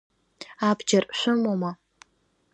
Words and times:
Абџьар 0.69 1.03
шәымоума? 1.17 1.71